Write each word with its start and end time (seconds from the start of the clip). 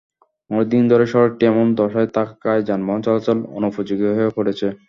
অনেক 0.49 0.67
দিন 0.71 0.83
ধরে 0.91 1.05
সড়কটি 1.07 1.43
এমন 1.45 1.67
দশায় 1.79 2.09
থাকায় 2.15 2.61
যানবাহন 2.67 3.01
চলাচল 3.01 3.37
অনুপযোগী 3.57 4.05
হয়ে 4.09 4.35
পড়েছে। 4.37 4.67